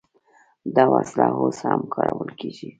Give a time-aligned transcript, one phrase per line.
[0.75, 2.67] دا وسله اوس هم کارول کیږي.